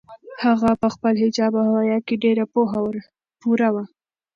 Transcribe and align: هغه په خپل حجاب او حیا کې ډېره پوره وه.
هغه 0.43 0.71
په 0.81 0.87
خپل 0.93 1.13
حجاب 1.23 1.53
او 1.61 1.69
حیا 1.79 1.97
کې 2.05 2.15
ډېره 2.23 2.45
پوره 3.41 3.69
وه. 3.73 3.83